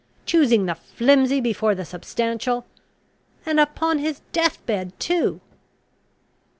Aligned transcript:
choosing 0.25 0.65
the 0.65 0.73
flimsy 0.73 1.39
before 1.39 1.75
the 1.75 1.85
substantial? 1.85 2.65
And 3.45 3.59
upon 3.59 3.99
his 3.99 4.21
death 4.31 4.57
bed 4.65 4.93
too? 4.99 5.41